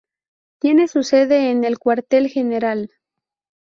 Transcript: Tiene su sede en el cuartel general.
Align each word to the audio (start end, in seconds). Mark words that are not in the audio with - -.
Tiene 0.57 0.87
su 0.87 1.03
sede 1.03 1.51
en 1.51 1.63
el 1.63 1.77
cuartel 1.77 2.27
general. 2.27 2.89